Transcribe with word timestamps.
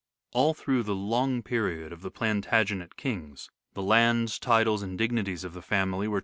All 0.31 0.55
through 0.55 0.81
the 0.81 0.95
long 0.95 1.43
period 1.43 1.93
of 1.93 2.01
the 2.01 2.09
Plantagenet" 2.09 2.93
Shake 2.95 2.97
kings, 2.97 3.51
the 3.75 3.83
lands, 3.83 4.39
titles 4.39 4.81
and 4.81 4.97
dignities 4.97 5.43
of 5.43 5.53
the 5.53 5.61
family 5.61 6.07
were 6.07 6.15
Rard 6.15 6.19
II. 6.19 6.19